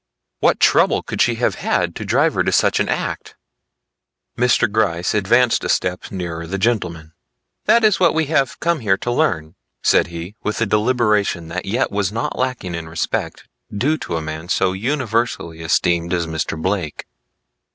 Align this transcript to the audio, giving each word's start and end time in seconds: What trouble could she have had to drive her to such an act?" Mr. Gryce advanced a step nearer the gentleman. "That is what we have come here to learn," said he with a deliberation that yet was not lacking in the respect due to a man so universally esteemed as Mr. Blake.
What 0.39 0.59
trouble 0.59 1.03
could 1.03 1.21
she 1.21 1.35
have 1.35 1.53
had 1.61 1.93
to 1.97 2.03
drive 2.05 2.33
her 2.33 2.43
to 2.43 2.51
such 2.51 2.79
an 2.79 2.89
act?" 2.89 3.35
Mr. 4.35 4.67
Gryce 4.67 5.13
advanced 5.13 5.63
a 5.63 5.69
step 5.69 6.09
nearer 6.11 6.47
the 6.47 6.57
gentleman. 6.57 7.13
"That 7.65 7.83
is 7.83 7.99
what 7.99 8.15
we 8.15 8.25
have 8.25 8.59
come 8.59 8.79
here 8.79 8.97
to 8.97 9.11
learn," 9.11 9.53
said 9.83 10.07
he 10.07 10.33
with 10.41 10.59
a 10.59 10.65
deliberation 10.65 11.49
that 11.49 11.65
yet 11.65 11.91
was 11.91 12.11
not 12.11 12.35
lacking 12.35 12.73
in 12.73 12.85
the 12.85 12.89
respect 12.89 13.47
due 13.71 13.99
to 13.99 14.17
a 14.17 14.23
man 14.23 14.49
so 14.49 14.73
universally 14.73 15.59
esteemed 15.61 16.13
as 16.13 16.25
Mr. 16.25 16.59
Blake. 16.59 17.05